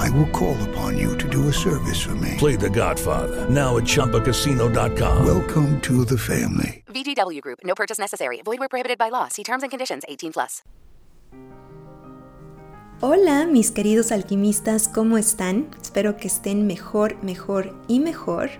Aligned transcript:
I 0.00 0.08
will 0.10 0.30
call 0.30 0.56
upon 0.70 0.96
you 0.96 1.16
to 1.18 1.28
do 1.28 1.48
a 1.48 1.52
service 1.52 2.00
for 2.00 2.14
me. 2.14 2.34
Play 2.38 2.56
The 2.56 2.70
Godfather 2.70 3.48
now 3.50 3.76
at 3.76 3.84
ChumbaCasino.com. 3.84 5.26
Welcome 5.26 5.80
to 5.82 6.04
the 6.06 6.16
family. 6.16 6.82
VGW 6.86 7.40
Group. 7.42 7.58
No 7.64 7.74
purchase 7.74 7.98
necessary. 7.98 8.40
Void 8.42 8.58
where 8.60 8.68
prohibited 8.68 8.98
by 8.98 9.10
law. 9.10 9.28
See 9.28 9.44
terms 9.44 9.62
and 9.62 9.70
conditions. 9.70 10.04
18 10.08 10.32
plus. 10.32 10.62
Hola, 13.02 13.46
mis 13.46 13.70
queridos 13.70 14.12
alquimistas, 14.12 14.86
¿cómo 14.86 15.16
están? 15.16 15.70
Espero 15.80 16.18
que 16.18 16.28
estén 16.28 16.66
mejor, 16.66 17.16
mejor 17.22 17.74
y 17.88 17.98
mejor. 17.98 18.50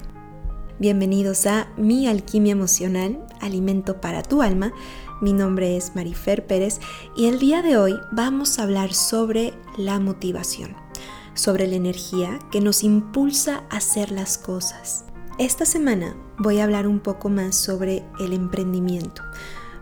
Bienvenidos 0.78 1.44
a 1.44 1.68
Mi 1.76 2.08
Alquimia 2.08 2.52
Emocional, 2.52 3.18
Alimento 3.42 4.00
para 4.00 4.22
tu 4.22 4.40
Alma. 4.40 4.72
Mi 5.20 5.34
nombre 5.34 5.76
es 5.76 5.94
Marifer 5.94 6.46
Pérez 6.46 6.80
y 7.14 7.26
el 7.26 7.38
día 7.38 7.60
de 7.60 7.76
hoy 7.76 8.00
vamos 8.12 8.58
a 8.58 8.62
hablar 8.62 8.94
sobre 8.94 9.52
la 9.76 10.00
motivación, 10.00 10.74
sobre 11.34 11.66
la 11.66 11.76
energía 11.76 12.38
que 12.50 12.60
nos 12.60 12.82
impulsa 12.82 13.64
a 13.70 13.76
hacer 13.76 14.10
las 14.10 14.38
cosas. 14.38 15.04
Esta 15.38 15.64
semana 15.64 16.14
voy 16.38 16.58
a 16.58 16.64
hablar 16.64 16.86
un 16.86 17.00
poco 17.00 17.28
más 17.28 17.56
sobre 17.56 18.04
el 18.18 18.32
emprendimiento, 18.32 19.22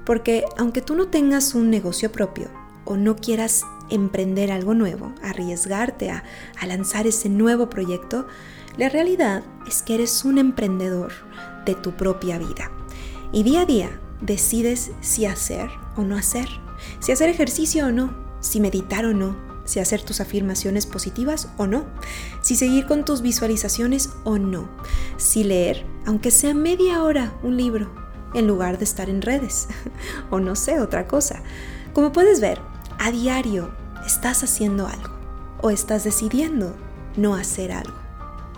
porque 0.04 0.44
aunque 0.56 0.82
tú 0.82 0.94
no 0.94 1.08
tengas 1.08 1.54
un 1.54 1.70
negocio 1.70 2.12
propio 2.12 2.48
o 2.84 2.96
no 2.96 3.16
quieras 3.16 3.64
emprender 3.90 4.52
algo 4.52 4.74
nuevo, 4.74 5.12
arriesgarte 5.22 6.10
a, 6.10 6.24
a 6.60 6.66
lanzar 6.66 7.06
ese 7.06 7.28
nuevo 7.28 7.68
proyecto, 7.68 8.26
la 8.76 8.88
realidad 8.88 9.42
es 9.66 9.82
que 9.82 9.94
eres 9.94 10.24
un 10.24 10.38
emprendedor 10.38 11.12
de 11.64 11.74
tu 11.74 11.96
propia 11.96 12.38
vida. 12.38 12.70
Y 13.32 13.42
día 13.42 13.62
a 13.62 13.66
día 13.66 14.00
decides 14.20 14.92
si 15.00 15.26
hacer 15.26 15.68
o 15.96 16.02
no 16.02 16.16
hacer, 16.16 16.48
si 17.00 17.12
hacer 17.12 17.28
ejercicio 17.28 17.86
o 17.86 17.90
no, 17.90 18.14
si 18.40 18.60
meditar 18.60 19.04
o 19.04 19.12
no, 19.12 19.47
si 19.68 19.80
hacer 19.80 20.02
tus 20.02 20.22
afirmaciones 20.22 20.86
positivas 20.86 21.48
o 21.58 21.66
no, 21.66 21.84
si 22.40 22.56
seguir 22.56 22.86
con 22.86 23.04
tus 23.04 23.20
visualizaciones 23.20 24.08
o 24.24 24.38
no, 24.38 24.66
si 25.18 25.44
leer, 25.44 25.84
aunque 26.06 26.30
sea 26.30 26.54
media 26.54 27.02
hora, 27.02 27.34
un 27.42 27.58
libro, 27.58 27.92
en 28.32 28.46
lugar 28.46 28.78
de 28.78 28.84
estar 28.84 29.10
en 29.10 29.20
redes, 29.20 29.68
o 30.30 30.40
no 30.40 30.56
sé, 30.56 30.80
otra 30.80 31.06
cosa. 31.06 31.42
Como 31.92 32.12
puedes 32.12 32.40
ver, 32.40 32.58
a 32.98 33.10
diario 33.10 33.70
estás 34.06 34.42
haciendo 34.42 34.86
algo 34.86 35.10
o 35.60 35.68
estás 35.68 36.02
decidiendo 36.02 36.74
no 37.18 37.34
hacer 37.34 37.72
algo. 37.72 38.07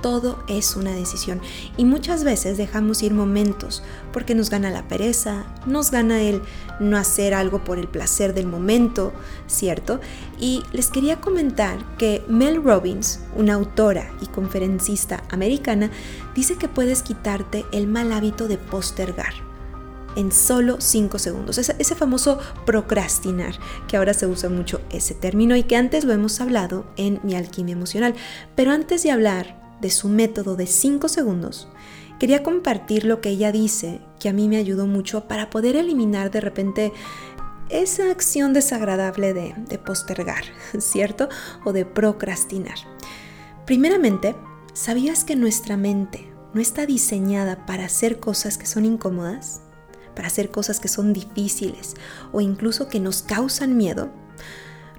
Todo 0.02 0.42
es 0.48 0.76
una 0.76 0.92
decisión 0.92 1.40
y 1.76 1.84
muchas 1.84 2.24
veces 2.24 2.56
dejamos 2.56 3.02
ir 3.02 3.12
momentos 3.12 3.82
porque 4.12 4.34
nos 4.34 4.48
gana 4.48 4.70
la 4.70 4.88
pereza, 4.88 5.44
nos 5.66 5.90
gana 5.90 6.22
el 6.22 6.40
no 6.80 6.96
hacer 6.96 7.34
algo 7.34 7.64
por 7.64 7.78
el 7.78 7.88
placer 7.88 8.32
del 8.32 8.46
momento, 8.46 9.12
¿cierto? 9.46 10.00
Y 10.38 10.62
les 10.72 10.88
quería 10.88 11.20
comentar 11.20 11.78
que 11.96 12.24
Mel 12.28 12.62
Robbins, 12.62 13.20
una 13.36 13.54
autora 13.54 14.10
y 14.22 14.26
conferencista 14.26 15.22
americana, 15.30 15.90
dice 16.34 16.56
que 16.56 16.68
puedes 16.68 17.02
quitarte 17.02 17.66
el 17.72 17.86
mal 17.86 18.12
hábito 18.12 18.48
de 18.48 18.56
postergar 18.56 19.50
en 20.16 20.32
solo 20.32 20.80
5 20.80 21.18
segundos. 21.18 21.58
Ese, 21.58 21.76
ese, 21.78 21.94
famoso 21.94 22.38
procrastinar, 22.66 23.54
que 23.86 23.96
ahora 23.96 24.14
se 24.14 24.26
usa 24.26 24.48
mucho 24.48 24.80
ese 24.90 25.14
término 25.14 25.56
y 25.56 25.62
que 25.62 25.76
antes 25.76 26.04
lo 26.04 26.12
hemos 26.12 26.40
hablado 26.40 26.84
en 26.96 27.20
mi 27.22 27.34
alquimia 27.34 27.74
emocional. 27.74 28.14
Pero 28.56 28.72
antes 28.72 29.02
de 29.02 29.10
hablar 29.10 29.59
de 29.80 29.90
su 29.90 30.08
método 30.08 30.56
de 30.56 30.66
5 30.66 31.08
segundos, 31.08 31.68
quería 32.18 32.42
compartir 32.42 33.04
lo 33.04 33.20
que 33.20 33.30
ella 33.30 33.52
dice, 33.52 34.00
que 34.18 34.28
a 34.28 34.32
mí 34.32 34.48
me 34.48 34.56
ayudó 34.56 34.86
mucho 34.86 35.26
para 35.26 35.50
poder 35.50 35.76
eliminar 35.76 36.30
de 36.30 36.40
repente 36.40 36.92
esa 37.68 38.10
acción 38.10 38.52
desagradable 38.52 39.32
de, 39.32 39.54
de 39.68 39.78
postergar, 39.78 40.44
¿cierto? 40.78 41.28
O 41.64 41.72
de 41.72 41.84
procrastinar. 41.84 42.76
Primeramente, 43.64 44.34
¿sabías 44.72 45.24
que 45.24 45.36
nuestra 45.36 45.76
mente 45.76 46.32
no 46.52 46.60
está 46.60 46.84
diseñada 46.84 47.64
para 47.66 47.84
hacer 47.84 48.20
cosas 48.20 48.58
que 48.58 48.66
son 48.66 48.84
incómodas? 48.84 49.62
para 50.14 50.28
hacer 50.28 50.50
cosas 50.50 50.80
que 50.80 50.88
son 50.88 51.12
difíciles 51.12 51.94
o 52.32 52.40
incluso 52.40 52.88
que 52.88 53.00
nos 53.00 53.22
causan 53.22 53.76
miedo, 53.76 54.10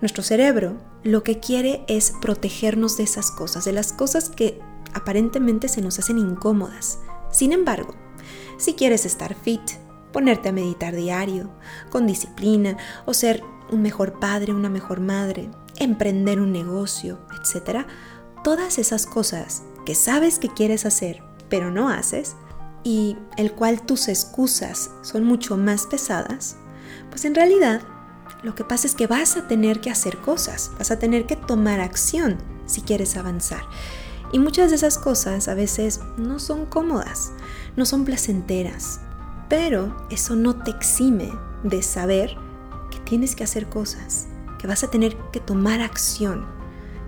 nuestro 0.02 0.24
cerebro 0.24 0.78
lo 1.04 1.24
que 1.24 1.40
quiere 1.40 1.84
es 1.88 2.14
protegernos 2.22 2.98
de 2.98 3.04
esas 3.04 3.32
cosas, 3.32 3.66
de 3.66 3.72
las 3.72 3.94
cosas 3.94 4.30
que 4.30 4.60
aparentemente 4.94 5.68
se 5.68 5.82
nos 5.82 6.00
hacen 6.00 6.18
incómodas. 6.18 7.00
Sin 7.32 7.54
embargo, 7.54 7.96
si 8.58 8.74
quieres 8.74 9.06
estar 9.06 9.36
fit, 9.36 9.62
ponerte 10.12 10.50
a 10.50 10.54
meditar 10.54 10.96
diario, 10.96 11.50
con 11.90 12.08
disciplina, 12.08 12.78
o 13.06 13.14
ser 13.14 13.44
un 13.72 13.82
mejor 13.82 14.20
padre, 14.20 14.54
una 14.54 14.70
mejor 14.70 15.00
madre, 15.00 15.50
emprender 15.78 16.40
un 16.40 16.52
negocio, 16.52 17.20
etc., 17.40 17.86
todas 18.44 18.78
esas 18.78 19.06
cosas 19.06 19.64
que 19.86 19.96
sabes 19.96 20.40
que 20.40 20.50
quieres 20.50 20.86
hacer, 20.86 21.24
pero 21.50 21.72
no 21.72 21.90
haces, 21.90 22.36
y 22.84 23.18
el 23.38 23.52
cual 23.52 23.82
tus 23.84 24.08
excusas 24.08 24.92
son 25.02 25.24
mucho 25.24 25.58
más 25.58 25.86
pesadas, 25.86 26.58
pues 27.10 27.26
en 27.26 27.36
realidad 27.36 27.82
lo 28.44 28.56
que 28.56 28.64
pasa 28.64 28.88
es 28.88 28.96
que 28.96 29.08
vas 29.08 29.38
a 29.38 29.48
tener 29.48 29.82
que 29.82 29.92
hacer 29.92 30.18
cosas, 30.18 30.72
vas 30.78 30.92
a 30.92 31.00
tener 31.00 31.26
que 31.26 31.36
tomar 31.36 31.80
acción 31.80 32.38
si 32.66 32.82
quieres 32.82 33.16
avanzar. 33.18 33.62
Y 34.32 34.40
muchas 34.40 34.70
de 34.70 34.78
esas 34.78 34.98
cosas 34.98 35.48
a 35.48 35.54
veces 35.54 36.00
no 36.18 36.40
son 36.40 36.66
cómodas, 36.66 37.34
no 37.76 37.86
son 37.86 38.06
placenteras, 38.06 39.02
pero 39.50 40.08
eso 40.10 40.36
no 40.36 40.56
te 40.56 40.72
exime 40.72 41.32
de 41.64 41.82
saber 41.82 42.38
que 42.90 43.00
tienes 43.00 43.36
que 43.36 43.44
hacer 43.44 43.68
cosas, 43.68 44.28
que 44.58 44.68
vas 44.68 44.84
a 44.84 44.90
tener 44.90 45.18
que 45.32 45.42
tomar 45.42 45.82
acción, 45.82 46.46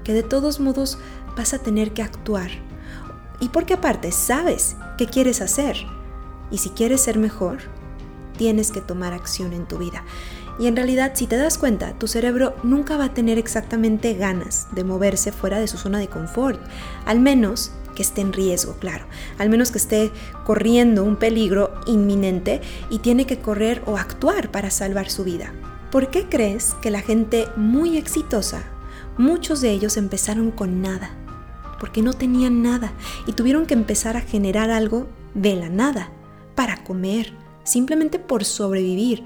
que 0.04 0.14
de 0.14 0.24
todos 0.24 0.60
modos 0.60 0.98
vas 1.38 1.54
a 1.54 1.60
tener 1.60 1.94
que 1.94 2.02
actuar. 2.02 2.52
Y 3.40 3.50
porque 3.50 3.76
aparte 3.76 4.12
sabes 4.12 4.76
qué 4.98 5.08
quieres 5.08 5.42
hacer. 5.42 5.78
Y 6.52 6.58
si 6.58 6.70
quieres 6.70 7.02
ser 7.02 7.18
mejor, 7.18 7.60
tienes 8.38 8.72
que 8.72 8.82
tomar 8.82 9.14
acción 9.14 9.54
en 9.54 9.66
tu 9.66 9.78
vida. 9.78 10.04
Y 10.60 10.68
en 10.68 10.76
realidad, 10.76 11.14
si 11.16 11.26
te 11.26 11.38
das 11.38 11.58
cuenta, 11.58 11.94
tu 11.94 12.08
cerebro 12.08 12.56
nunca 12.64 12.98
va 12.98 13.06
a 13.06 13.14
tener 13.14 13.38
exactamente 13.38 14.14
ganas 14.14 14.68
de 14.72 14.84
moverse 14.84 15.32
fuera 15.32 15.60
de 15.60 15.68
su 15.68 15.78
zona 15.78 16.00
de 16.00 16.08
confort, 16.08 16.62
al 17.06 17.20
menos 17.20 17.72
que 17.96 18.04
esté 18.04 18.22
en 18.22 18.34
riesgo, 18.34 18.76
claro, 18.80 19.06
al 19.38 19.50
menos 19.50 19.72
que 19.72 19.78
esté 19.78 20.12
corriendo 20.46 21.04
un 21.04 21.16
peligro 21.16 21.74
inminente 21.86 22.62
y 22.90 23.00
tiene 23.00 23.26
que 23.26 23.40
correr 23.40 23.82
o 23.86 23.98
actuar 23.98 24.52
para 24.52 24.72
salvar 24.72 25.10
su 25.10 25.24
vida. 25.24 25.54
¿Por 25.92 26.10
qué 26.10 26.28
crees 26.28 26.76
que 26.82 26.92
la 26.92 27.02
gente 27.02 27.48
muy 27.56 27.98
exitosa, 27.98 28.64
muchos 29.18 29.62
de 29.62 29.72
ellos 29.72 29.98
empezaron 29.98 30.52
con 30.52 30.82
nada? 30.82 31.12
Porque 31.80 32.02
no 32.02 32.14
tenían 32.14 32.64
nada 32.64 32.94
y 33.28 33.34
tuvieron 33.34 33.66
que 33.66 33.74
empezar 33.74 34.18
a 34.18 34.22
generar 34.22 34.72
algo 34.72 35.08
de 35.34 35.56
la 35.56 35.70
nada 35.70 36.10
para 36.56 36.84
comer, 36.84 37.34
simplemente 37.64 38.20
por 38.20 38.44
sobrevivir, 38.44 39.24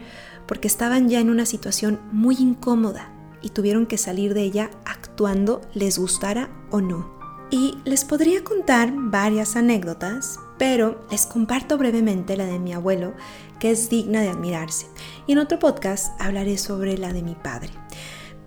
porque 0.47 0.67
estaban 0.67 1.09
ya 1.09 1.19
en 1.19 1.29
una 1.29 1.45
situación 1.45 1.99
muy 2.11 2.35
incómoda 2.35 3.11
y 3.41 3.49
tuvieron 3.49 3.85
que 3.85 3.97
salir 3.97 4.33
de 4.33 4.41
ella 4.41 4.69
actuando 4.85 5.61
les 5.73 5.99
gustara 5.99 6.49
o 6.71 6.81
no. 6.81 7.15
Y 7.49 7.77
les 7.85 8.03
podría 8.03 8.44
contar 8.44 8.91
varias 8.94 9.55
anécdotas, 9.55 10.39
pero 10.57 11.05
les 11.11 11.25
comparto 11.25 11.77
brevemente 11.77 12.35
la 12.35 12.45
de 12.45 12.59
mi 12.59 12.73
abuelo, 12.73 13.13
que 13.59 13.71
es 13.71 13.89
digna 13.89 14.21
de 14.21 14.29
admirarse. 14.29 14.88
Y 15.27 15.31
en 15.31 15.39
otro 15.39 15.59
podcast 15.59 16.19
hablaré 16.19 16.57
sobre 16.57 16.97
la 16.97 17.13
de 17.13 17.21
mi 17.21 17.35
padre. 17.35 17.69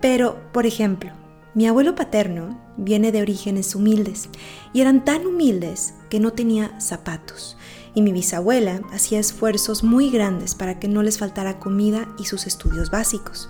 Pero, 0.00 0.38
por 0.52 0.66
ejemplo, 0.66 1.12
mi 1.54 1.66
abuelo 1.66 1.94
paterno 1.94 2.60
viene 2.76 3.10
de 3.10 3.22
orígenes 3.22 3.74
humildes 3.74 4.28
y 4.72 4.82
eran 4.82 5.04
tan 5.04 5.26
humildes 5.26 5.94
que 6.08 6.20
no 6.20 6.32
tenía 6.32 6.78
zapatos 6.80 7.56
y 7.94 8.02
mi 8.02 8.12
bisabuela 8.12 8.80
hacía 8.92 9.18
esfuerzos 9.18 9.82
muy 9.82 10.10
grandes 10.10 10.54
para 10.54 10.78
que 10.78 10.88
no 10.88 11.02
les 11.02 11.18
faltara 11.18 11.58
comida 11.58 12.08
y 12.18 12.24
sus 12.24 12.46
estudios 12.46 12.90
básicos. 12.90 13.48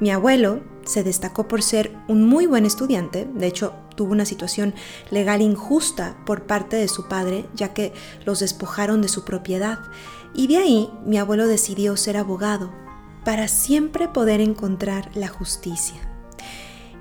Mi 0.00 0.10
abuelo 0.10 0.60
se 0.84 1.04
destacó 1.04 1.46
por 1.46 1.62
ser 1.62 1.94
un 2.08 2.26
muy 2.26 2.46
buen 2.46 2.64
estudiante, 2.64 3.28
de 3.34 3.46
hecho 3.46 3.74
tuvo 3.96 4.12
una 4.12 4.24
situación 4.24 4.74
legal 5.10 5.42
injusta 5.42 6.16
por 6.24 6.46
parte 6.46 6.76
de 6.76 6.88
su 6.88 7.06
padre, 7.06 7.44
ya 7.54 7.74
que 7.74 7.92
los 8.24 8.40
despojaron 8.40 9.02
de 9.02 9.08
su 9.08 9.24
propiedad, 9.24 9.78
y 10.34 10.46
de 10.46 10.56
ahí 10.56 10.90
mi 11.04 11.18
abuelo 11.18 11.46
decidió 11.46 11.98
ser 11.98 12.16
abogado 12.16 12.70
para 13.24 13.46
siempre 13.46 14.08
poder 14.08 14.40
encontrar 14.40 15.10
la 15.14 15.28
justicia. 15.28 16.00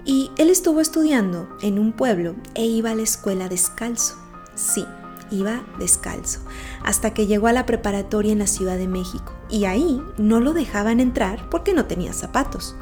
Y 0.04 0.32
él 0.38 0.50
estuvo 0.50 0.82
estudiando 0.82 1.48
en 1.62 1.80
un 1.80 1.94
pueblo 1.94 2.36
e 2.56 2.66
iba 2.66 2.92
a 2.92 2.96
la 2.96 3.04
escuela 3.04 3.48
descalzo. 3.48 4.16
Sí, 4.56 4.84
iba 5.32 5.64
descalzo, 5.78 6.40
hasta 6.84 7.14
que 7.14 7.28
llegó 7.28 7.48
a 7.48 7.54
la 7.54 7.66
preparatoria 7.66 8.32
en 8.32 8.40
la 8.40 8.48
Ciudad 8.48 8.78
de 8.78 8.88
México. 8.88 9.34
Y 9.50 9.66
ahí 9.66 10.02
no 10.18 10.40
lo 10.40 10.54
dejaban 10.54 11.00
entrar 11.00 11.50
porque 11.50 11.74
no 11.74 11.86
tenía 11.86 12.14
zapatos. 12.14 12.76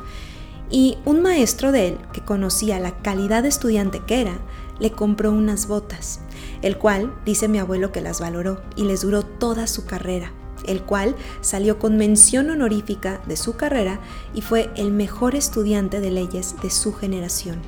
Y 0.69 0.97
un 1.05 1.21
maestro 1.21 1.71
de 1.71 1.87
él, 1.87 1.97
que 2.11 2.21
conocía 2.21 2.79
la 2.79 2.97
calidad 2.97 3.43
de 3.43 3.49
estudiante 3.49 4.01
que 4.05 4.21
era, 4.21 4.37
le 4.79 4.91
compró 4.91 5.31
unas 5.31 5.67
botas, 5.67 6.19
el 6.61 6.77
cual 6.77 7.13
dice 7.25 7.47
mi 7.47 7.59
abuelo 7.59 7.91
que 7.91 8.01
las 8.01 8.19
valoró 8.19 8.61
y 8.75 8.83
les 8.83 9.01
duró 9.01 9.23
toda 9.23 9.67
su 9.67 9.85
carrera, 9.85 10.33
el 10.65 10.81
cual 10.81 11.15
salió 11.41 11.79
con 11.79 11.97
mención 11.97 12.49
honorífica 12.49 13.21
de 13.27 13.37
su 13.37 13.55
carrera 13.55 13.99
y 14.33 14.41
fue 14.41 14.69
el 14.75 14.91
mejor 14.91 15.35
estudiante 15.35 15.99
de 15.99 16.11
leyes 16.11 16.55
de 16.61 16.69
su 16.69 16.93
generación, 16.93 17.59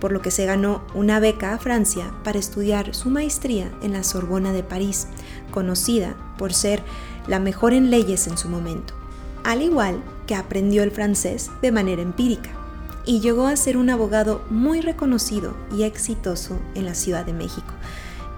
por 0.00 0.12
lo 0.12 0.22
que 0.22 0.30
se 0.30 0.46
ganó 0.46 0.82
una 0.94 1.20
beca 1.20 1.54
a 1.54 1.58
Francia 1.58 2.12
para 2.24 2.38
estudiar 2.38 2.94
su 2.94 3.10
maestría 3.10 3.70
en 3.82 3.92
la 3.92 4.04
Sorbona 4.04 4.52
de 4.52 4.62
París, 4.62 5.06
conocida 5.50 6.16
por 6.38 6.52
ser 6.54 6.82
la 7.26 7.38
mejor 7.38 7.72
en 7.72 7.90
leyes 7.90 8.26
en 8.26 8.36
su 8.36 8.48
momento, 8.48 8.94
al 9.44 9.62
igual 9.62 10.02
que 10.26 10.34
aprendió 10.34 10.82
el 10.82 10.90
francés 10.90 11.50
de 11.60 11.72
manera 11.72 12.02
empírica 12.02 12.50
y 13.04 13.20
llegó 13.20 13.46
a 13.46 13.56
ser 13.56 13.76
un 13.76 13.90
abogado 13.90 14.42
muy 14.50 14.80
reconocido 14.80 15.54
y 15.74 15.82
exitoso 15.82 16.58
en 16.74 16.84
la 16.84 16.94
Ciudad 16.94 17.24
de 17.24 17.32
México. 17.32 17.74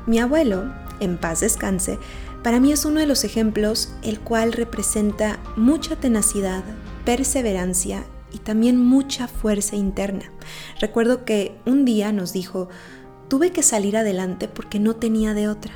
Mi 0.06 0.18
abuelo, 0.18 0.72
en 1.00 1.18
paz 1.18 1.40
descanse, 1.40 1.98
para 2.44 2.60
mí 2.60 2.72
es 2.72 2.84
uno 2.84 3.00
de 3.00 3.06
los 3.06 3.24
ejemplos 3.24 3.88
el 4.02 4.20
cual 4.20 4.52
representa 4.52 5.40
mucha 5.56 5.96
tenacidad, 5.96 6.62
perseverancia 7.06 8.04
y 8.32 8.38
también 8.38 8.78
mucha 8.78 9.28
fuerza 9.28 9.76
interna. 9.76 10.30
Recuerdo 10.78 11.24
que 11.24 11.58
un 11.64 11.86
día 11.86 12.12
nos 12.12 12.34
dijo, 12.34 12.68
tuve 13.28 13.50
que 13.50 13.62
salir 13.62 13.96
adelante 13.96 14.46
porque 14.46 14.78
no 14.78 14.94
tenía 14.94 15.32
de 15.32 15.48
otra. 15.48 15.72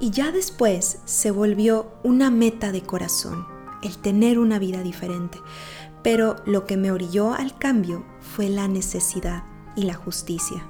Y 0.00 0.10
ya 0.10 0.32
después 0.32 0.98
se 1.04 1.30
volvió 1.30 1.92
una 2.02 2.32
meta 2.32 2.72
de 2.72 2.82
corazón, 2.82 3.46
el 3.84 3.96
tener 3.98 4.40
una 4.40 4.58
vida 4.58 4.82
diferente. 4.82 5.38
Pero 6.02 6.34
lo 6.46 6.66
que 6.66 6.76
me 6.76 6.90
orilló 6.90 7.32
al 7.32 7.56
cambio 7.58 8.04
fue 8.20 8.48
la 8.48 8.66
necesidad 8.66 9.44
y 9.76 9.84
la 9.84 9.94
justicia. 9.94 10.66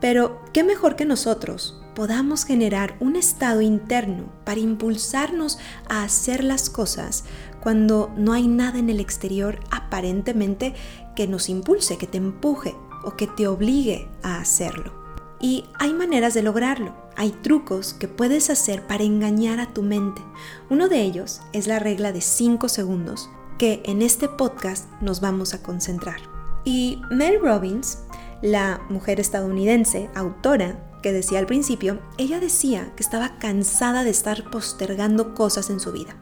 Pero, 0.00 0.40
¿qué 0.54 0.64
mejor 0.64 0.96
que 0.96 1.04
nosotros 1.04 1.83
podamos 1.94 2.44
generar 2.44 2.96
un 3.00 3.16
estado 3.16 3.60
interno 3.60 4.32
para 4.44 4.60
impulsarnos 4.60 5.58
a 5.88 6.02
hacer 6.02 6.44
las 6.44 6.70
cosas 6.70 7.24
cuando 7.62 8.12
no 8.16 8.32
hay 8.32 8.46
nada 8.46 8.78
en 8.78 8.90
el 8.90 9.00
exterior 9.00 9.60
aparentemente 9.70 10.74
que 11.16 11.26
nos 11.26 11.48
impulse, 11.48 11.96
que 11.96 12.06
te 12.06 12.18
empuje 12.18 12.74
o 13.04 13.16
que 13.16 13.26
te 13.26 13.46
obligue 13.46 14.08
a 14.22 14.38
hacerlo. 14.38 14.92
Y 15.40 15.64
hay 15.78 15.92
maneras 15.92 16.34
de 16.34 16.42
lograrlo, 16.42 16.94
hay 17.16 17.30
trucos 17.30 17.92
que 17.92 18.08
puedes 18.08 18.50
hacer 18.50 18.86
para 18.86 19.04
engañar 19.04 19.60
a 19.60 19.72
tu 19.72 19.82
mente. 19.82 20.22
Uno 20.70 20.88
de 20.88 21.02
ellos 21.02 21.42
es 21.52 21.66
la 21.66 21.78
regla 21.78 22.12
de 22.12 22.20
5 22.20 22.68
segundos, 22.68 23.28
que 23.58 23.82
en 23.84 24.02
este 24.02 24.28
podcast 24.28 24.90
nos 25.00 25.20
vamos 25.20 25.54
a 25.54 25.62
concentrar. 25.62 26.20
Y 26.64 27.00
Mel 27.10 27.40
Robbins, 27.40 27.98
la 28.42 28.80
mujer 28.88 29.20
estadounidense, 29.20 30.08
autora 30.14 30.93
que 31.04 31.12
decía 31.12 31.38
al 31.38 31.44
principio, 31.44 31.98
ella 32.16 32.40
decía 32.40 32.90
que 32.96 33.02
estaba 33.02 33.36
cansada 33.38 34.04
de 34.04 34.10
estar 34.10 34.50
postergando 34.50 35.34
cosas 35.34 35.68
en 35.68 35.78
su 35.78 35.92
vida, 35.92 36.16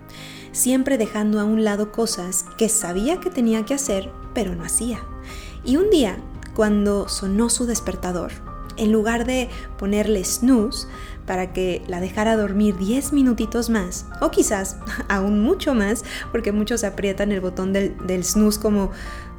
siempre 0.50 0.98
dejando 0.98 1.38
a 1.38 1.44
un 1.44 1.62
lado 1.62 1.92
cosas 1.92 2.46
que 2.58 2.68
sabía 2.68 3.20
que 3.20 3.30
tenía 3.30 3.64
que 3.64 3.74
hacer, 3.74 4.10
pero 4.34 4.56
no 4.56 4.64
hacía. 4.64 4.98
Y 5.64 5.76
un 5.76 5.88
día, 5.88 6.16
cuando 6.56 7.08
sonó 7.08 7.48
su 7.48 7.64
despertador, 7.64 8.32
en 8.76 8.90
lugar 8.90 9.24
de 9.24 9.48
ponerle 9.78 10.24
snooze 10.24 10.88
para 11.26 11.52
que 11.52 11.84
la 11.86 12.00
dejara 12.00 12.36
dormir 12.36 12.76
10 12.76 13.12
minutitos 13.12 13.70
más, 13.70 14.06
o 14.20 14.32
quizás 14.32 14.78
aún 15.08 15.44
mucho 15.44 15.74
más, 15.74 16.02
porque 16.32 16.50
muchos 16.50 16.82
aprietan 16.82 17.30
el 17.30 17.40
botón 17.40 17.72
del, 17.72 17.96
del 18.08 18.24
snooze 18.24 18.60
como 18.60 18.90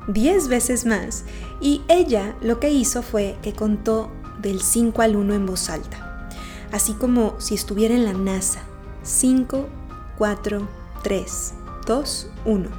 10 0.07 0.48
veces 0.48 0.86
más, 0.86 1.25
y 1.60 1.81
ella 1.90 2.34
lo 2.42 2.62
que 2.62 2.69
hizo 2.69 3.01
fue 3.01 3.36
que 3.42 3.51
contó 3.51 4.10
del 4.41 4.62
5 4.62 5.01
al 5.01 5.15
1 5.15 5.33
en 5.33 5.45
voz 5.45 5.69
alta, 5.69 6.30
así 6.71 6.94
como 6.94 7.35
si 7.39 7.56
estuviera 7.56 7.95
en 7.95 8.06
la 8.06 8.13
NASA. 8.13 8.63
5, 9.03 9.68
4, 10.18 10.68
3, 11.03 11.53
2, 11.85 12.30
1. 12.45 12.69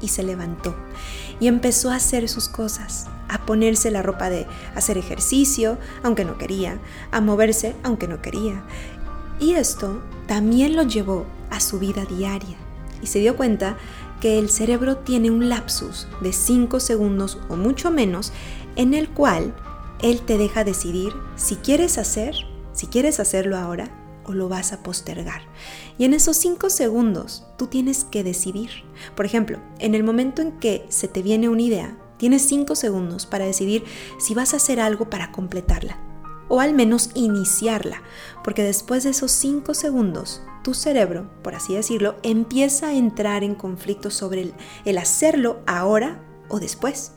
Y 0.00 0.08
se 0.08 0.22
levantó 0.22 0.74
y 1.40 1.48
empezó 1.48 1.90
a 1.90 1.96
hacer 1.96 2.28
sus 2.28 2.48
cosas, 2.48 3.06
a 3.28 3.44
ponerse 3.44 3.90
la 3.90 4.02
ropa 4.02 4.30
de 4.30 4.46
hacer 4.74 4.98
ejercicio, 4.98 5.78
aunque 6.02 6.24
no 6.24 6.38
quería, 6.38 6.78
a 7.10 7.20
moverse, 7.20 7.74
aunque 7.82 8.08
no 8.08 8.22
quería. 8.22 8.62
Y 9.40 9.54
esto 9.54 10.00
también 10.26 10.76
lo 10.76 10.82
llevó 10.82 11.26
a 11.50 11.60
su 11.60 11.78
vida 11.78 12.04
diaria 12.04 12.56
y 13.02 13.06
se 13.06 13.18
dio 13.18 13.36
cuenta 13.36 13.76
que 14.20 14.38
el 14.38 14.48
cerebro 14.48 14.96
tiene 14.98 15.30
un 15.30 15.48
lapsus 15.48 16.06
de 16.20 16.32
5 16.32 16.80
segundos 16.80 17.38
o 17.48 17.56
mucho 17.56 17.90
menos 17.90 18.32
en 18.76 18.94
el 18.94 19.08
cual 19.10 19.54
él 20.04 20.20
te 20.20 20.36
deja 20.36 20.64
decidir 20.64 21.14
si 21.34 21.56
quieres 21.56 21.96
hacer, 21.96 22.34
si 22.72 22.88
quieres 22.88 23.20
hacerlo 23.20 23.56
ahora 23.56 23.88
o 24.26 24.34
lo 24.34 24.50
vas 24.50 24.74
a 24.74 24.82
postergar. 24.82 25.40
Y 25.96 26.04
en 26.04 26.12
esos 26.12 26.36
cinco 26.36 26.68
segundos 26.68 27.46
tú 27.56 27.68
tienes 27.68 28.04
que 28.04 28.22
decidir. 28.22 28.68
Por 29.16 29.24
ejemplo, 29.24 29.60
en 29.78 29.94
el 29.94 30.04
momento 30.04 30.42
en 30.42 30.52
que 30.58 30.84
se 30.90 31.08
te 31.08 31.22
viene 31.22 31.48
una 31.48 31.62
idea, 31.62 31.96
tienes 32.18 32.42
cinco 32.42 32.74
segundos 32.74 33.24
para 33.24 33.46
decidir 33.46 33.84
si 34.18 34.34
vas 34.34 34.52
a 34.52 34.58
hacer 34.58 34.78
algo 34.78 35.08
para 35.08 35.32
completarla 35.32 35.98
o 36.48 36.60
al 36.60 36.74
menos 36.74 37.10
iniciarla, 37.14 38.02
porque 38.44 38.62
después 38.62 39.04
de 39.04 39.10
esos 39.10 39.32
cinco 39.32 39.72
segundos, 39.72 40.42
tu 40.62 40.74
cerebro, 40.74 41.30
por 41.42 41.54
así 41.54 41.74
decirlo, 41.74 42.16
empieza 42.22 42.88
a 42.88 42.94
entrar 42.94 43.42
en 43.42 43.54
conflicto 43.54 44.10
sobre 44.10 44.42
el, 44.42 44.54
el 44.84 44.98
hacerlo 44.98 45.62
ahora 45.66 46.22
o 46.50 46.60
después, 46.60 47.12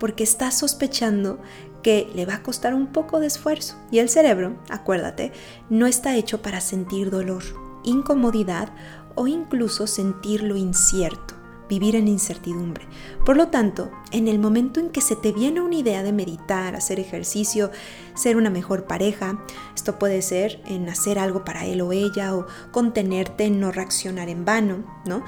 porque 0.00 0.24
estás 0.24 0.58
sospechando 0.58 1.38
que 1.84 2.10
le 2.14 2.26
va 2.26 2.36
a 2.36 2.42
costar 2.42 2.74
un 2.74 2.88
poco 2.88 3.20
de 3.20 3.28
esfuerzo. 3.28 3.76
Y 3.92 4.00
el 4.00 4.08
cerebro, 4.08 4.56
acuérdate, 4.70 5.32
no 5.70 5.86
está 5.86 6.16
hecho 6.16 6.42
para 6.42 6.60
sentir 6.60 7.10
dolor, 7.10 7.44
incomodidad 7.84 8.70
o 9.14 9.28
incluso 9.28 9.86
sentir 9.86 10.42
lo 10.42 10.56
incierto, 10.56 11.34
vivir 11.68 11.94
en 11.94 12.08
incertidumbre. 12.08 12.86
Por 13.26 13.36
lo 13.36 13.48
tanto, 13.48 13.92
en 14.12 14.28
el 14.28 14.38
momento 14.38 14.80
en 14.80 14.88
que 14.88 15.02
se 15.02 15.14
te 15.14 15.32
viene 15.32 15.60
una 15.60 15.76
idea 15.76 16.02
de 16.02 16.14
meditar, 16.14 16.74
hacer 16.74 16.98
ejercicio, 16.98 17.70
ser 18.14 18.38
una 18.38 18.48
mejor 18.48 18.84
pareja, 18.84 19.44
esto 19.76 19.98
puede 19.98 20.22
ser 20.22 20.62
en 20.64 20.88
hacer 20.88 21.18
algo 21.18 21.44
para 21.44 21.66
él 21.66 21.82
o 21.82 21.92
ella 21.92 22.34
o 22.34 22.46
contenerte 22.72 23.44
en 23.44 23.60
no 23.60 23.72
reaccionar 23.72 24.30
en 24.30 24.46
vano, 24.46 24.84
¿no? 25.04 25.22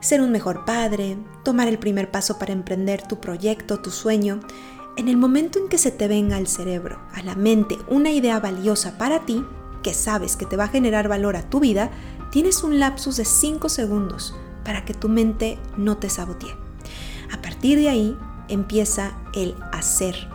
Ser 0.00 0.20
un 0.20 0.30
mejor 0.30 0.66
padre, 0.66 1.16
tomar 1.42 1.68
el 1.68 1.78
primer 1.78 2.10
paso 2.10 2.38
para 2.38 2.52
emprender 2.52 3.00
tu 3.06 3.18
proyecto, 3.18 3.80
tu 3.80 3.90
sueño, 3.90 4.40
en 4.96 5.08
el 5.08 5.16
momento 5.16 5.58
en 5.58 5.68
que 5.68 5.78
se 5.78 5.90
te 5.90 6.06
venga 6.06 6.36
al 6.36 6.46
cerebro, 6.46 6.98
a 7.14 7.22
la 7.22 7.34
mente, 7.34 7.78
una 7.88 8.10
idea 8.10 8.38
valiosa 8.40 8.98
para 8.98 9.24
ti, 9.24 9.44
que 9.82 9.94
sabes 9.94 10.36
que 10.36 10.46
te 10.46 10.56
va 10.56 10.64
a 10.64 10.68
generar 10.68 11.08
valor 11.08 11.36
a 11.36 11.48
tu 11.48 11.60
vida, 11.60 11.90
tienes 12.30 12.62
un 12.62 12.78
lapsus 12.78 13.16
de 13.16 13.24
5 13.24 13.68
segundos 13.68 14.34
para 14.64 14.84
que 14.84 14.94
tu 14.94 15.08
mente 15.08 15.58
no 15.76 15.96
te 15.96 16.10
sabotee. 16.10 16.54
A 17.32 17.40
partir 17.40 17.78
de 17.78 17.88
ahí 17.88 18.18
empieza 18.48 19.16
el 19.34 19.54
hacer. 19.72 20.28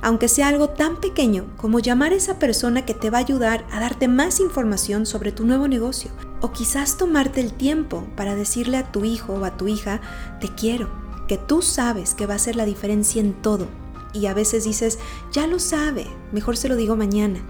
Aunque 0.00 0.28
sea 0.28 0.48
algo 0.48 0.70
tan 0.70 0.96
pequeño 0.96 1.46
como 1.56 1.80
llamar 1.80 2.12
a 2.12 2.16
esa 2.16 2.38
persona 2.38 2.86
que 2.86 2.94
te 2.94 3.10
va 3.10 3.18
a 3.18 3.22
ayudar 3.22 3.66
a 3.70 3.80
darte 3.80 4.08
más 4.08 4.40
información 4.40 5.06
sobre 5.06 5.32
tu 5.32 5.44
nuevo 5.44 5.68
negocio. 5.68 6.10
O 6.40 6.52
quizás 6.52 6.96
tomarte 6.96 7.40
el 7.40 7.52
tiempo 7.52 8.06
para 8.16 8.36
decirle 8.36 8.76
a 8.76 8.90
tu 8.92 9.04
hijo 9.04 9.34
o 9.34 9.44
a 9.44 9.56
tu 9.56 9.66
hija, 9.66 10.00
te 10.40 10.48
quiero, 10.48 10.88
que 11.26 11.36
tú 11.36 11.62
sabes 11.62 12.14
que 12.14 12.26
va 12.26 12.34
a 12.34 12.38
ser 12.38 12.54
la 12.54 12.64
diferencia 12.64 13.20
en 13.20 13.34
todo 13.34 13.66
y 14.12 14.26
a 14.26 14.34
veces 14.34 14.64
dices, 14.64 14.98
ya 15.32 15.46
lo 15.46 15.58
sabe, 15.58 16.06
mejor 16.32 16.56
se 16.56 16.68
lo 16.68 16.76
digo 16.76 16.96
mañana. 16.96 17.40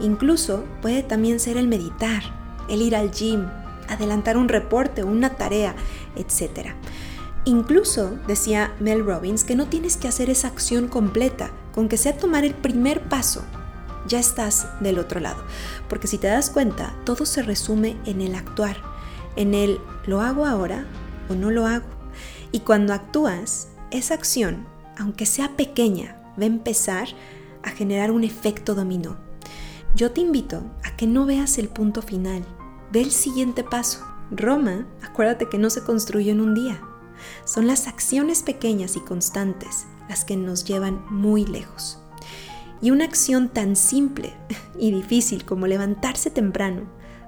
Incluso 0.00 0.64
puede 0.80 1.02
también 1.02 1.40
ser 1.40 1.56
el 1.56 1.68
meditar, 1.68 2.22
el 2.68 2.82
ir 2.82 2.96
al 2.96 3.10
gym, 3.10 3.46
adelantar 3.88 4.36
un 4.36 4.48
reporte 4.48 5.04
una 5.04 5.36
tarea, 5.36 5.74
etc. 6.16 6.70
Incluso 7.44 8.18
decía 8.26 8.74
Mel 8.80 9.04
Robbins 9.04 9.44
que 9.44 9.56
no 9.56 9.66
tienes 9.66 9.96
que 9.96 10.08
hacer 10.08 10.30
esa 10.30 10.48
acción 10.48 10.88
completa, 10.88 11.50
con 11.74 11.88
que 11.88 11.96
sea 11.96 12.16
tomar 12.16 12.44
el 12.44 12.54
primer 12.54 13.08
paso 13.08 13.42
ya 14.06 14.18
estás 14.18 14.68
del 14.80 14.98
otro 14.98 15.20
lado. 15.20 15.42
Porque 15.88 16.06
si 16.06 16.18
te 16.18 16.26
das 16.26 16.50
cuenta, 16.50 16.94
todo 17.04 17.26
se 17.26 17.42
resume 17.42 17.96
en 18.04 18.20
el 18.20 18.34
actuar, 18.34 18.76
en 19.36 19.54
el 19.54 19.80
lo 20.06 20.20
hago 20.20 20.46
ahora 20.46 20.86
o 21.28 21.34
no 21.34 21.50
lo 21.50 21.66
hago. 21.66 21.86
Y 22.50 22.60
cuando 22.60 22.92
actúas, 22.92 23.68
esa 23.90 24.14
acción, 24.14 24.66
aunque 24.98 25.26
sea 25.26 25.56
pequeña, 25.56 26.16
va 26.38 26.44
a 26.44 26.46
empezar 26.46 27.08
a 27.62 27.70
generar 27.70 28.10
un 28.10 28.24
efecto 28.24 28.74
dominó. 28.74 29.16
Yo 29.94 30.12
te 30.12 30.20
invito 30.20 30.62
a 30.84 30.96
que 30.96 31.06
no 31.06 31.26
veas 31.26 31.58
el 31.58 31.68
punto 31.68 32.02
final, 32.02 32.44
ve 32.90 33.02
el 33.02 33.10
siguiente 33.10 33.62
paso. 33.62 34.04
Roma, 34.30 34.86
acuérdate 35.02 35.48
que 35.48 35.58
no 35.58 35.68
se 35.70 35.82
construyó 35.82 36.32
en 36.32 36.40
un 36.40 36.54
día. 36.54 36.80
Son 37.44 37.66
las 37.66 37.86
acciones 37.86 38.42
pequeñas 38.42 38.96
y 38.96 39.00
constantes 39.00 39.86
las 40.08 40.24
que 40.24 40.36
nos 40.36 40.64
llevan 40.64 41.04
muy 41.10 41.44
lejos. 41.44 41.98
Y 42.80 42.90
una 42.90 43.04
acción 43.04 43.48
tan 43.48 43.76
simple 43.76 44.32
y 44.78 44.90
difícil 44.90 45.44
como 45.44 45.66
levantarse 45.66 46.30
temprano 46.30 46.82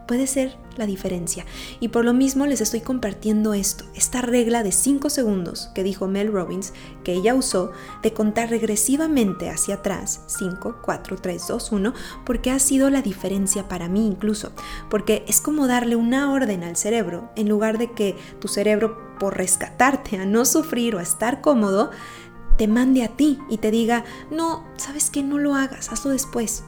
puede 0.06 0.26
ser 0.26 0.56
la 0.76 0.86
diferencia. 0.86 1.44
Y 1.80 1.88
por 1.88 2.04
lo 2.04 2.12
mismo 2.12 2.46
les 2.46 2.60
estoy 2.60 2.80
compartiendo 2.80 3.54
esto, 3.54 3.84
esta 3.94 4.22
regla 4.22 4.62
de 4.62 4.72
5 4.72 5.10
segundos 5.10 5.70
que 5.74 5.82
dijo 5.82 6.08
Mel 6.08 6.32
Robbins, 6.32 6.72
que 7.04 7.12
ella 7.12 7.34
usó 7.34 7.72
de 8.02 8.12
contar 8.12 8.50
regresivamente 8.50 9.50
hacia 9.50 9.76
atrás, 9.76 10.22
5, 10.26 10.78
4, 10.82 11.16
3, 11.16 11.46
2, 11.48 11.72
1, 11.72 11.94
porque 12.24 12.50
ha 12.50 12.58
sido 12.58 12.90
la 12.90 13.02
diferencia 13.02 13.68
para 13.68 13.88
mí 13.88 14.06
incluso, 14.06 14.52
porque 14.90 15.24
es 15.28 15.40
como 15.40 15.66
darle 15.66 15.96
una 15.96 16.32
orden 16.32 16.64
al 16.64 16.76
cerebro 16.76 17.30
en 17.36 17.48
lugar 17.48 17.78
de 17.78 17.92
que 17.92 18.16
tu 18.40 18.48
cerebro, 18.48 19.14
por 19.18 19.36
rescatarte 19.36 20.16
a 20.16 20.26
no 20.26 20.44
sufrir 20.44 20.96
o 20.96 20.98
a 20.98 21.02
estar 21.02 21.40
cómodo, 21.40 21.90
te 22.56 22.68
mande 22.68 23.04
a 23.04 23.08
ti 23.08 23.38
y 23.48 23.58
te 23.58 23.70
diga, 23.70 24.04
no, 24.30 24.64
sabes 24.76 25.10
que 25.10 25.22
no 25.22 25.38
lo 25.38 25.54
hagas, 25.54 25.90
hazlo 25.90 26.10
después. 26.10 26.64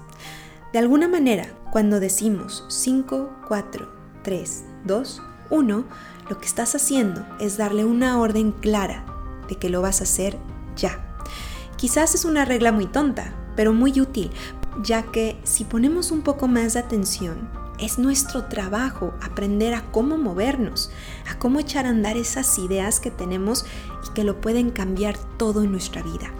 De 0.72 0.78
alguna 0.78 1.08
manera, 1.08 1.48
cuando 1.70 2.00
decimos 2.00 2.64
5, 2.68 3.30
4, 3.48 3.88
3, 4.22 4.64
2, 4.84 5.22
1, 5.50 5.84
lo 6.28 6.38
que 6.38 6.46
estás 6.46 6.74
haciendo 6.74 7.24
es 7.38 7.56
darle 7.56 7.84
una 7.84 8.18
orden 8.18 8.50
clara 8.52 9.06
de 9.48 9.56
que 9.56 9.70
lo 9.70 9.80
vas 9.80 10.00
a 10.00 10.04
hacer 10.04 10.36
ya. 10.76 11.16
Quizás 11.76 12.14
es 12.14 12.24
una 12.24 12.44
regla 12.44 12.72
muy 12.72 12.86
tonta, 12.86 13.32
pero 13.54 13.72
muy 13.72 14.00
útil, 14.00 14.30
ya 14.82 15.02
que 15.04 15.38
si 15.44 15.64
ponemos 15.64 16.10
un 16.10 16.22
poco 16.22 16.48
más 16.48 16.74
de 16.74 16.80
atención, 16.80 17.48
es 17.78 17.98
nuestro 17.98 18.44
trabajo 18.44 19.14
aprender 19.22 19.74
a 19.74 19.82
cómo 19.92 20.16
movernos, 20.16 20.90
a 21.30 21.38
cómo 21.38 21.60
echar 21.60 21.86
a 21.86 21.90
andar 21.90 22.16
esas 22.16 22.58
ideas 22.58 23.00
que 23.00 23.10
tenemos 23.10 23.66
y 24.08 24.12
que 24.14 24.24
lo 24.24 24.40
pueden 24.40 24.70
cambiar 24.70 25.16
todo 25.36 25.62
en 25.62 25.72
nuestra 25.72 26.02
vida. 26.02 26.32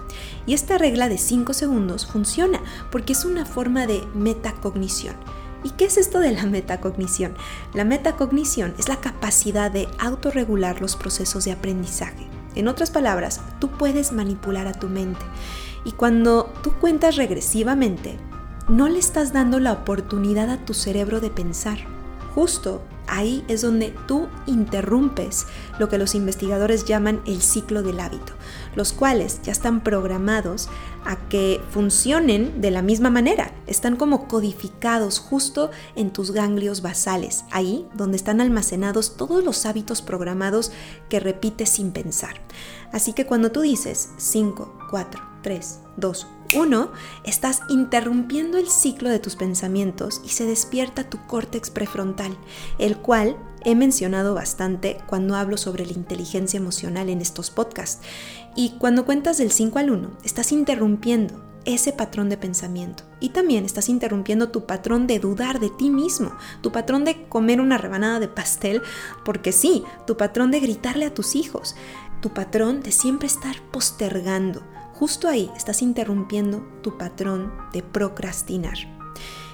Y 0.46 0.54
esta 0.54 0.78
regla 0.78 1.08
de 1.08 1.18
5 1.18 1.52
segundos 1.54 2.06
funciona 2.06 2.61
porque 2.90 3.12
es 3.12 3.25
una 3.25 3.44
forma 3.46 3.87
de 3.87 4.02
metacognición. 4.14 5.16
¿Y 5.64 5.70
qué 5.70 5.87
es 5.87 5.96
esto 5.96 6.20
de 6.20 6.32
la 6.32 6.46
metacognición? 6.46 7.35
La 7.75 7.85
metacognición 7.85 8.75
es 8.78 8.88
la 8.88 9.00
capacidad 9.00 9.70
de 9.70 9.88
autorregular 9.99 10.80
los 10.80 10.96
procesos 10.96 11.44
de 11.44 11.52
aprendizaje. 11.52 12.28
En 12.54 12.68
otras 12.68 12.90
palabras, 12.90 13.40
tú 13.58 13.70
puedes 13.70 14.12
manipular 14.12 14.66
a 14.66 14.73
tu 14.73 14.88
mente. 14.88 15.25
Y 15.85 15.92
cuando 15.92 16.52
tú 16.62 16.73
cuentas 16.75 17.16
regresivamente, 17.16 18.16
no 18.68 18.88
le 18.88 18.99
estás 18.99 19.32
dando 19.32 19.61
la 19.61 19.73
oportunidad 19.73 20.50
a 20.50 20.64
tu 20.64 20.75
cerebro 20.75 21.20
de 21.20 21.30
pensar. 21.30 21.78
Justo 22.35 22.82
ahí 23.08 23.44
es 23.48 23.62
donde 23.62 23.94
tú 24.06 24.28
interrumpes 24.46 25.46
lo 25.78 25.88
que 25.88 25.98
los 25.98 26.14
investigadores 26.14 26.84
llaman 26.84 27.22
el 27.26 27.42
ciclo 27.42 27.82
del 27.82 28.00
hábito, 28.00 28.32
los 28.75 28.92
cuales 28.92 29.40
ya 29.42 29.52
están 29.52 29.82
programados 29.82 30.68
a 31.04 31.16
que 31.28 31.60
funcionen 31.70 32.60
de 32.60 32.70
la 32.70 32.82
misma 32.82 33.10
manera, 33.10 33.52
están 33.66 33.96
como 33.96 34.28
codificados 34.28 35.18
justo 35.18 35.70
en 35.94 36.12
tus 36.12 36.32
ganglios 36.32 36.82
basales, 36.82 37.44
ahí 37.50 37.86
donde 37.94 38.16
están 38.16 38.40
almacenados 38.40 39.16
todos 39.16 39.44
los 39.44 39.66
hábitos 39.66 40.02
programados 40.02 40.72
que 41.08 41.20
repites 41.20 41.70
sin 41.70 41.92
pensar. 41.92 42.40
Así 42.92 43.12
que 43.12 43.26
cuando 43.26 43.52
tú 43.52 43.60
dices 43.60 44.10
5, 44.16 44.78
4, 44.90 45.22
3, 45.42 45.80
2, 45.96 46.26
1, 46.54 46.92
estás 47.24 47.60
interrumpiendo 47.68 48.58
el 48.58 48.68
ciclo 48.68 49.10
de 49.10 49.18
tus 49.18 49.36
pensamientos 49.36 50.20
y 50.24 50.28
se 50.28 50.44
despierta 50.44 51.08
tu 51.08 51.18
córtex 51.26 51.70
prefrontal, 51.70 52.36
el 52.78 52.96
cual 52.96 53.36
he 53.64 53.74
mencionado 53.74 54.34
bastante 54.34 54.98
cuando 55.06 55.34
hablo 55.34 55.56
sobre 55.56 55.86
la 55.86 55.92
inteligencia 55.92 56.58
emocional 56.58 57.08
en 57.08 57.20
estos 57.20 57.50
podcasts. 57.50 58.00
Y 58.54 58.76
cuando 58.78 59.04
cuentas 59.04 59.38
del 59.38 59.50
5 59.50 59.78
al 59.78 59.90
1, 59.90 60.18
estás 60.24 60.52
interrumpiendo 60.52 61.44
ese 61.66 61.92
patrón 61.92 62.28
de 62.28 62.36
pensamiento. 62.38 63.02
Y 63.20 63.30
también 63.30 63.64
estás 63.64 63.88
interrumpiendo 63.88 64.50
tu 64.50 64.66
patrón 64.66 65.06
de 65.06 65.18
dudar 65.18 65.60
de 65.60 65.68
ti 65.68 65.90
mismo, 65.90 66.32
tu 66.62 66.72
patrón 66.72 67.04
de 67.04 67.28
comer 67.28 67.60
una 67.60 67.76
rebanada 67.76 68.20
de 68.20 68.28
pastel, 68.28 68.82
porque 69.24 69.52
sí, 69.52 69.82
tu 70.06 70.16
patrón 70.16 70.50
de 70.52 70.60
gritarle 70.60 71.04
a 71.04 71.12
tus 71.12 71.34
hijos, 71.34 71.74
tu 72.22 72.30
patrón 72.30 72.82
de 72.82 72.92
siempre 72.92 73.26
estar 73.26 73.60
postergando, 73.72 74.62
Justo 74.98 75.28
ahí 75.28 75.50
estás 75.54 75.82
interrumpiendo 75.82 76.66
tu 76.82 76.96
patrón 76.96 77.52
de 77.74 77.82
procrastinar. 77.82 78.78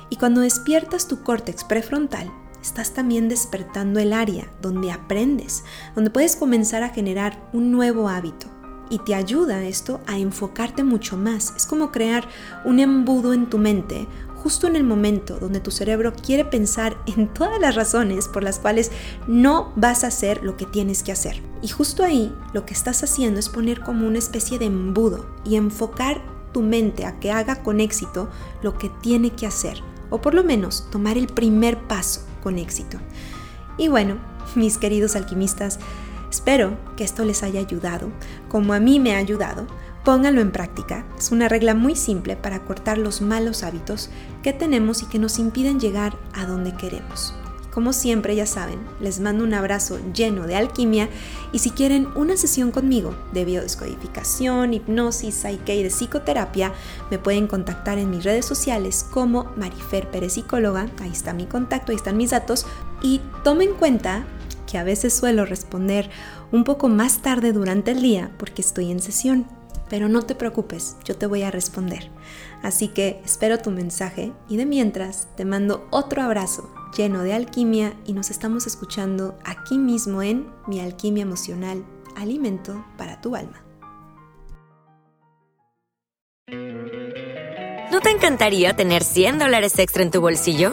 Y 0.09 0.15
cuando 0.15 0.41
despiertas 0.41 1.09
tu 1.09 1.25
córtex 1.25 1.65
prefrontal, 1.65 2.31
estás 2.63 2.95
también 2.95 3.29
despertando 3.29 3.99
el 3.99 4.13
área 4.13 4.49
donde 4.63 4.93
aprendes, 4.93 5.65
donde 5.97 6.11
puedes 6.11 6.37
comenzar 6.37 6.85
a 6.85 6.91
generar 6.91 7.49
un 7.53 7.73
nuevo 7.73 8.09
hábito. 8.09 8.47
Y 8.89 9.01
te 9.01 9.17
ayuda 9.17 9.65
esto 9.65 10.01
a 10.07 10.17
enfocarte 10.17 10.85
mucho 10.85 11.17
más. 11.17 11.53
Es 11.57 11.67
como 11.67 11.91
crear 11.91 12.29
un 12.65 12.79
embudo 12.79 13.33
en 13.33 13.51
tu 13.51 13.59
mente 13.59 14.07
justo 14.43 14.67
en 14.67 14.75
el 14.75 14.83
momento 14.83 15.39
donde 15.39 15.61
tu 15.61 15.71
cerebro 15.71 16.13
quiere 16.13 16.45
pensar 16.45 16.97
en 17.07 17.33
todas 17.33 17.61
las 17.61 17.77
razones 17.77 18.27
por 18.27 18.43
las 18.43 18.59
cuales 18.59 18.91
no 19.29 19.73
vas 19.77 20.03
a 20.03 20.09
hacer 20.09 20.43
lo 20.43 20.57
que 20.57 20.67
tienes 20.67 21.05
que 21.05 21.13
hacer. 21.13 21.41
Y 21.63 21.69
justo 21.69 22.03
ahí 22.03 22.35
lo 22.53 22.67
que 22.67 22.75
estás 22.75 23.05
haciendo 23.05 23.39
es 23.39 23.49
poner 23.49 23.81
como 23.83 24.07
una 24.07 24.19
especie 24.19 24.59
de 24.59 24.65
embudo 24.65 25.27
y 25.45 25.55
enfocar 25.55 26.21
tu 26.53 26.61
mente 26.61 27.07
a 27.07 27.21
que 27.21 27.31
haga 27.31 27.63
con 27.63 27.79
éxito 27.79 28.29
lo 28.63 28.77
que 28.77 28.91
tiene 29.01 29.31
que 29.31 29.47
hacer, 29.47 29.81
o 30.11 30.21
por 30.21 30.35
lo 30.35 30.43
menos 30.43 30.91
tomar 30.91 31.17
el 31.17 31.29
primer 31.29 31.79
paso 31.87 32.23
con 32.43 32.59
éxito. 32.59 32.99
Y 33.79 33.89
bueno, 33.89 34.17
mis 34.57 34.77
queridos 34.77 35.15
alquimistas, 35.15 35.79
espero 36.31 36.77
que 36.97 37.05
esto 37.05 37.25
les 37.25 37.45
haya 37.45 37.61
ayudado, 37.61 38.11
como 38.49 38.75
a 38.75 38.81
mí 38.81 38.99
me 38.99 39.15
ha 39.15 39.19
ayudado, 39.19 39.67
Pónganlo 40.05 40.41
en 40.41 40.51
práctica. 40.51 41.07
Es 41.17 41.31
una 41.31 41.49
regla 41.49 41.75
muy 41.75 41.95
simple 41.95 42.37
para 42.37 42.65
cortar 42.65 42.99
los 42.99 43.21
malos 43.21 43.63
hábitos 43.63 44.11
que 44.43 44.53
tenemos 44.53 45.03
y 45.03 45.07
que 45.07 45.21
nos 45.21 45.39
impiden 45.39 45.79
llegar 45.79 46.17
a 46.35 46.45
donde 46.45 46.75
queremos. 46.75 47.35
Como 47.73 47.95
siempre, 47.95 48.37
ya 48.37 48.45
saben, 48.45 48.81
les 49.01 49.21
mando 49.21 49.45
un 49.45 49.55
abrazo 49.55 49.99
lleno 50.13 50.47
de 50.47 50.57
alquimia 50.57 51.09
y 51.53 51.61
si 51.61 51.71
quieren 51.71 52.09
una 52.17 52.37
sesión 52.37 52.71
conmigo 52.71 53.15
de 53.33 53.47
biodescodificación, 53.47 54.75
hipnosis, 54.75 55.37
psyche 55.37 55.77
y 55.77 55.83
de 55.83 55.89
psicoterapia, 55.89 56.75
me 57.11 57.19
pueden 57.19 57.47
contactar 57.47 57.97
en 57.97 58.11
mis 58.11 58.25
redes 58.25 58.45
sociales 58.45 59.07
como 59.11 59.53
Marifer 59.57 60.11
Pérez 60.11 60.35
Psicóloga, 60.35 60.89
ahí 61.01 61.13
está 61.13 61.33
mi 61.33 61.47
contacto, 61.47 61.93
ahí 61.93 61.97
están 61.97 62.19
mis 62.19 62.31
datos 62.31 62.67
y 63.01 63.23
tomen 63.43 63.71
en 63.71 63.75
cuenta 63.77 64.27
que 64.67 64.77
a 64.77 64.85
veces 64.85 65.15
suelo 65.15 65.47
responder 65.47 66.11
un 66.51 66.65
poco 66.65 66.89
más 66.91 67.23
tarde 67.23 67.53
durante 67.53 67.93
el 67.93 68.03
día 68.03 68.31
porque 68.37 68.61
estoy 68.61 68.91
en 68.91 69.01
sesión 69.01 69.47
pero 69.93 70.09
no 70.09 70.23
te 70.23 70.35
preocupes, 70.35 70.97
yo 71.05 71.19
te 71.19 71.27
voy 71.27 71.43
a 71.43 71.51
responder. 71.51 72.11
Así 72.63 72.89
que 72.89 73.21
espero 73.27 73.59
tu 73.59 73.71
mensaje 73.71 74.33
y 74.49 74.57
de 74.57 74.65
mientras 74.65 75.29
te 75.37 75.45
mando 75.45 75.87
otro 75.91 76.23
abrazo 76.23 76.73
lleno 76.97 77.23
de 77.23 77.35
alquimia 77.35 77.93
y 78.07 78.15
nos 78.15 78.31
estamos 78.31 78.67
escuchando 78.67 79.39
aquí 79.45 79.77
mismo 79.77 80.23
en 80.23 80.47
Mi 80.67 80.81
Alquimia 80.81 81.25
Emocional, 81.25 81.85
Alimento 82.17 82.83
para 82.97 83.21
tu 83.21 83.37
Alma. 83.37 83.63
¿No 87.91 88.01
te 88.01 88.09
encantaría 88.09 88.75
tener 88.75 89.05
100 89.05 89.41
dólares 89.41 89.79
extra 89.79 90.03
en 90.03 90.11
tu 90.11 90.23
bolsillo? 90.23 90.73